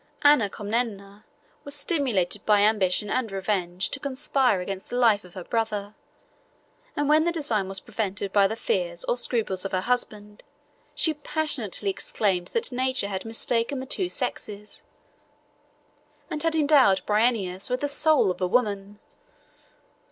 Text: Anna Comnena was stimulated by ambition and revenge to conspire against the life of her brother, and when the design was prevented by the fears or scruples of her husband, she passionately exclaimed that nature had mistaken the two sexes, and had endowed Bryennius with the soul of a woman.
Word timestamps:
Anna 0.23 0.49
Comnena 0.49 1.25
was 1.63 1.75
stimulated 1.75 2.43
by 2.43 2.61
ambition 2.61 3.11
and 3.11 3.31
revenge 3.31 3.89
to 3.89 3.99
conspire 3.99 4.59
against 4.59 4.89
the 4.89 4.95
life 4.95 5.23
of 5.23 5.35
her 5.35 5.43
brother, 5.43 5.93
and 6.95 7.07
when 7.07 7.23
the 7.23 7.31
design 7.31 7.67
was 7.69 7.79
prevented 7.79 8.33
by 8.33 8.47
the 8.47 8.55
fears 8.55 9.03
or 9.03 9.15
scruples 9.15 9.63
of 9.63 9.73
her 9.73 9.81
husband, 9.81 10.41
she 10.95 11.13
passionately 11.13 11.91
exclaimed 11.91 12.47
that 12.47 12.71
nature 12.71 13.09
had 13.09 13.25
mistaken 13.25 13.79
the 13.79 13.85
two 13.85 14.09
sexes, 14.09 14.81
and 16.31 16.41
had 16.41 16.55
endowed 16.55 17.05
Bryennius 17.05 17.69
with 17.69 17.81
the 17.81 17.87
soul 17.87 18.31
of 18.31 18.41
a 18.41 18.47
woman. 18.47 18.97